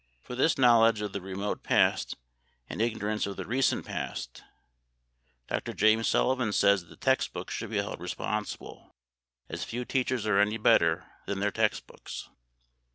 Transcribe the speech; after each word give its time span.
For 0.23 0.33
this 0.33 0.57
knowledge 0.57 1.01
of 1.01 1.13
the 1.13 1.21
remote 1.21 1.61
past 1.61 2.17
and 2.67 2.81
ignorance 2.81 3.27
of 3.27 3.37
the 3.37 3.45
recent 3.45 3.85
present, 3.85 4.41
Dr. 5.47 5.73
James 5.73 6.07
Sullivan 6.07 6.53
says 6.53 6.81
that 6.81 6.89
the 6.89 6.95
text 6.95 7.33
books 7.33 7.53
should 7.53 7.69
be 7.69 7.77
held 7.77 7.99
responsible, 7.99 8.95
as 9.47 9.63
few 9.63 9.85
teachers 9.85 10.25
are 10.25 10.39
any 10.39 10.57
better 10.57 11.05
than 11.27 11.39
their 11.39 11.51
text 11.51 11.85
books. 11.85 12.27